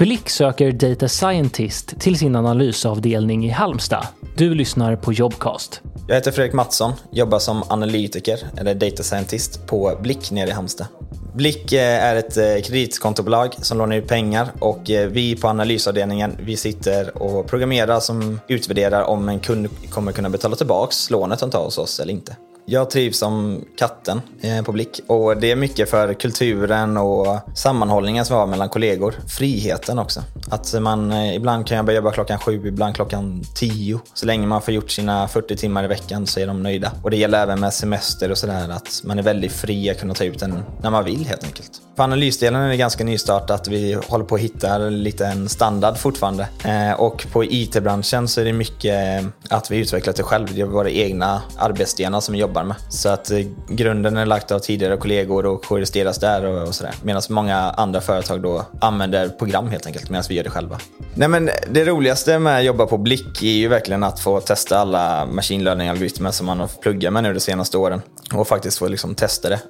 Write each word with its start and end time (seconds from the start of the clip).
Blick 0.00 0.30
söker 0.30 0.72
Data 0.72 1.08
Scientist 1.08 2.00
till 2.00 2.18
sin 2.18 2.36
analysavdelning 2.36 3.46
i 3.46 3.48
Halmstad. 3.48 4.06
Du 4.36 4.54
lyssnar 4.54 4.96
på 4.96 5.12
Jobcast. 5.12 5.80
Jag 6.08 6.14
heter 6.14 6.32
Fredrik 6.32 6.52
Mattsson, 6.52 6.92
jobbar 7.12 7.38
som 7.38 7.62
analytiker 7.68 8.38
eller 8.56 8.74
data 8.74 9.02
scientist 9.02 9.66
på 9.66 9.98
Blick 10.02 10.30
nere 10.30 10.48
i 10.48 10.52
Halmstad. 10.52 10.86
Blick 11.34 11.72
eh, 11.72 12.04
är 12.04 12.16
ett 12.16 12.36
eh, 12.36 12.44
kreditkontobolag 12.44 13.54
som 13.58 13.78
lånar 13.78 13.96
ut 13.96 14.08
pengar 14.08 14.48
och 14.58 14.90
eh, 14.90 15.08
vi 15.08 15.36
på 15.36 15.48
analysavdelningen 15.48 16.36
vi 16.42 16.56
sitter 16.56 17.22
och 17.22 17.46
programmerar 17.46 18.00
som 18.00 18.40
utvärderar 18.48 19.02
om 19.02 19.28
en 19.28 19.40
kund 19.40 19.68
kommer 19.90 20.12
kunna 20.12 20.30
betala 20.30 20.56
tillbaka 20.56 20.92
lånet 21.10 21.40
de 21.40 21.50
tar 21.50 21.64
hos 21.64 21.78
oss 21.78 22.00
eller 22.00 22.12
inte. 22.12 22.36
Jag 22.64 22.90
trivs 22.90 23.18
som 23.18 23.64
katten 23.76 24.20
eh, 24.40 24.62
på 24.62 24.72
Blick 24.72 25.00
och 25.06 25.36
det 25.36 25.50
är 25.50 25.56
mycket 25.56 25.90
för 25.90 26.14
kulturen 26.14 26.96
och 26.96 27.38
sammanhållningen 27.54 28.24
som 28.24 28.36
vi 28.36 28.40
har 28.40 28.46
mellan 28.46 28.68
kollegor. 28.68 29.14
Friheten 29.28 29.98
också. 29.98 30.22
Att 30.50 30.74
man 30.80 31.12
eh, 31.12 31.34
ibland 31.34 31.66
kan 31.66 31.76
jag 31.76 31.86
börja 31.86 31.96
jobba 31.96 32.12
klockan 32.12 32.38
sju, 32.38 32.66
ibland 32.66 32.94
klockan 32.94 33.42
tio. 33.54 34.00
Så 34.14 34.26
länge 34.26 34.46
man 34.46 34.62
får 34.62 34.74
gjort 34.74 34.90
sina 34.90 35.28
40 35.28 35.56
timmar 35.56 35.84
i 35.84 35.86
veckan 35.86 36.26
så 36.26 36.40
är 36.40 36.46
de 36.46 36.62
nöjda. 36.62 36.92
Och 37.02 37.10
det 37.10 37.16
gäller 37.16 37.42
även 37.42 37.60
med 37.60 37.74
semester 37.74 38.30
och 38.30 38.38
sådär 38.38 38.68
att 38.68 39.02
man 39.04 39.18
är 39.18 39.22
väldigt 39.22 39.52
fri 39.52 39.90
att 39.90 40.00
kunna 40.00 40.14
ta 40.14 40.24
ut 40.24 40.38
den 40.38 40.62
när 40.82 40.90
man 40.90 41.04
vill 41.04 41.26
helt 41.26 41.44
enkelt. 41.44 41.70
På 41.96 42.02
analysdelen 42.02 42.62
är 42.62 42.68
det 42.68 42.76
ganska 42.76 43.04
nystartat. 43.04 43.68
Vi 43.68 43.98
håller 44.08 44.24
på 44.24 44.34
att 44.34 44.40
hitta 44.40 44.78
lite 44.78 45.26
en 45.26 45.48
standard 45.48 45.96
fortfarande. 45.96 46.48
Eh, 46.64 46.92
och 46.92 47.26
på 47.32 47.44
IT-branschen 47.44 48.28
så 48.28 48.40
är 48.40 48.44
det 48.44 48.52
mycket 48.52 49.24
att 49.50 49.70
vi 49.70 49.78
utvecklat 49.78 50.16
det 50.16 50.22
själv. 50.22 50.54
Det 50.54 50.60
är 50.60 50.64
våra 50.64 50.90
egna 50.90 51.42
arbetsstenar 51.58 52.20
som 52.20 52.32
vi 52.32 52.40
jobbar 52.40 52.64
med. 52.64 52.76
Så 52.88 53.08
att 53.08 53.30
eh, 53.30 53.38
grunden 53.68 54.16
är 54.16 54.26
lagt 54.26 54.50
av 54.50 54.58
tidigare 54.58 54.96
kollegor 54.96 55.46
och 55.46 55.78
justeras 55.78 56.18
där 56.18 56.44
och, 56.44 56.68
och 56.68 56.74
sådär. 56.74 56.94
Medan 57.02 57.22
många 57.28 57.56
andra 57.56 58.00
företag 58.00 58.42
då 58.42 58.66
använder 58.80 59.28
program 59.28 59.68
helt 59.68 59.86
enkelt 59.86 60.10
medan 60.10 60.24
vi 60.28 60.34
gör 60.34 60.44
det 60.44 60.50
själva. 60.50 60.78
Nej 61.14 61.28
men 61.28 61.50
det 61.70 61.84
roligaste 61.84 62.38
med 62.38 62.58
att 62.58 62.64
jobba 62.64 62.86
på 62.86 62.98
Blick 62.98 63.42
är 63.42 63.46
ju 63.46 63.68
verkligen 63.68 64.02
att 64.02 64.20
få 64.20 64.40
testa 64.40 64.78
alla 64.78 65.26
machine 65.26 65.64
learning-algoritmer 65.64 66.30
som 66.30 66.46
man 66.46 66.60
har 66.60 66.66
pluggat 66.66 67.12
med 67.12 67.22
nu 67.22 67.34
de 67.34 67.40
senaste 67.40 67.78
åren. 67.78 68.02
Och 68.34 68.48
faktiskt 68.48 68.78
få 68.78 68.88
liksom 68.88 69.14
testa 69.14 69.48
det. 69.48 69.60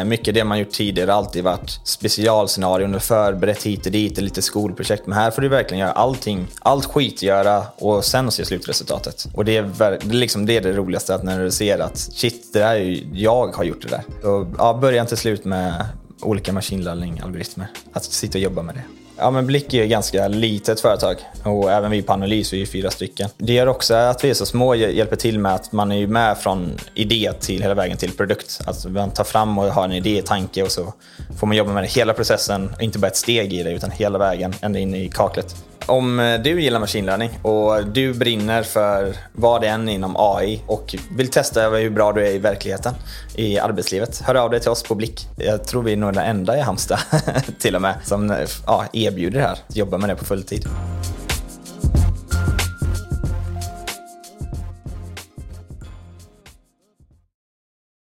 Eh, 0.00 0.04
mycket 0.04 0.34
det 0.34 0.44
man 0.44 0.58
gjort 0.58 0.70
tidigare 0.70 1.10
har 1.10 1.18
alltid 1.18 1.44
varit 1.44 1.80
specialscenarion 1.84 2.94
och 2.94 3.02
förberett 3.02 3.62
hit 3.62 3.86
och 3.86 3.92
dit, 3.92 4.18
lite 4.18 4.42
skolprojekt. 4.42 5.06
Men 5.06 5.18
här 5.18 5.30
får 5.30 5.42
du 5.42 5.48
verkligen 5.48 5.80
göra 5.80 5.92
allting, 5.92 6.46
allt 6.60 6.84
skitgöra 6.84 7.62
och 7.76 8.04
sen 8.04 8.30
se 8.30 8.44
slutresultatet. 8.44 9.25
Och 9.34 9.44
det 9.44 9.56
är, 9.56 9.98
det, 10.04 10.14
liksom, 10.14 10.46
det 10.46 10.56
är 10.56 10.60
det 10.60 10.72
roligaste, 10.72 11.14
att 11.14 11.22
när 11.22 11.44
du 11.44 11.50
ser 11.50 11.78
att 11.78 11.98
shit, 11.98 12.52
det 12.52 12.58
där 12.58 12.74
är 12.74 12.78
ju, 12.78 13.08
jag 13.12 13.46
har 13.46 13.64
gjort 13.64 13.82
det 13.82 13.88
där. 13.88 14.30
Och, 14.30 14.46
ja, 14.58 14.78
början 14.80 15.06
till 15.06 15.16
slut 15.16 15.44
med 15.44 15.86
olika 16.20 16.52
machine 16.52 16.84
learning-algoritmer. 16.84 17.66
Att 17.92 18.04
sitta 18.04 18.38
och 18.38 18.42
jobba 18.42 18.62
med 18.62 18.74
det. 18.74 18.82
Ja, 19.18 19.30
men 19.30 19.46
Blick 19.46 19.74
är 19.74 19.78
ju 19.78 19.84
ett 19.84 19.90
ganska 19.90 20.28
litet 20.28 20.80
företag 20.80 21.16
och 21.44 21.72
även 21.72 21.90
vi 21.90 22.02
på 22.02 22.12
Analys 22.12 22.52
är 22.52 22.56
ju 22.56 22.66
fyra 22.66 22.90
stycken. 22.90 23.28
Det 23.38 23.52
gör 23.52 23.66
också 23.66 23.94
att 23.94 24.24
vi 24.24 24.30
är 24.30 24.34
så 24.34 24.46
små 24.46 24.74
hjälper 24.74 25.16
till 25.16 25.38
med 25.38 25.54
att 25.54 25.72
man 25.72 25.92
är 25.92 25.96
ju 25.96 26.06
med 26.06 26.38
från 26.38 26.72
idé 26.94 27.32
till 27.40 27.62
hela 27.62 27.74
vägen 27.74 27.96
till 27.96 28.12
produkt. 28.12 28.60
Alltså 28.66 28.88
man 28.88 29.10
tar 29.10 29.24
fram 29.24 29.58
och 29.58 29.64
har 29.64 29.84
en 29.84 29.92
idé, 29.92 30.22
tanke 30.22 30.62
och 30.62 30.70
så 30.70 30.94
får 31.38 31.46
man 31.46 31.56
jobba 31.56 31.72
med 31.72 31.86
hela 31.86 32.12
processen, 32.12 32.70
inte 32.80 32.98
bara 32.98 33.06
ett 33.06 33.16
steg 33.16 33.52
i 33.52 33.62
det 33.62 33.72
utan 33.72 33.90
hela 33.90 34.18
vägen 34.18 34.54
ända 34.60 34.78
in 34.78 34.94
i 34.94 35.08
kaklet. 35.08 35.56
Om 35.86 36.20
eh, 36.20 36.40
du 36.40 36.60
gillar 36.60 36.80
maskinlärning 36.80 37.30
och 37.42 37.86
du 37.86 38.14
brinner 38.14 38.62
för 38.62 39.16
vad 39.32 39.60
det 39.60 39.68
än 39.68 39.88
inom 39.88 40.16
AI 40.18 40.62
och 40.66 40.94
vill 41.16 41.28
testa 41.28 41.68
hur 41.68 41.90
bra 41.90 42.12
du 42.12 42.26
är 42.26 42.30
i 42.30 42.38
verkligheten 42.38 42.94
i 43.34 43.58
arbetslivet, 43.58 44.20
hör 44.20 44.34
av 44.34 44.50
dig 44.50 44.60
till 44.60 44.70
oss 44.70 44.82
på 44.82 44.94
Blick. 44.94 45.28
Jag 45.36 45.64
tror 45.64 45.82
vi 45.82 45.92
är 45.92 45.96
nog 45.96 46.12
den 46.12 46.24
enda 46.24 46.58
i 46.58 46.60
Halmstad 46.60 46.98
till 47.58 47.76
och 47.76 47.82
med 47.82 47.94
som 48.04 48.30
eh, 48.30 48.36
ja, 48.66 48.84
erbjuder 48.92 49.38
det 49.38 49.46
här, 49.46 49.58
jobbar 49.68 49.98
med 49.98 50.08
det 50.08 50.16
på 50.16 50.24
fulltid. 50.24 50.68